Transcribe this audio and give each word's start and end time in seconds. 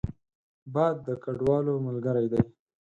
باد 0.73 0.95
د 1.05 1.07
کډوالو 1.23 1.73
ملګری 1.87 2.27
دی 2.31 2.41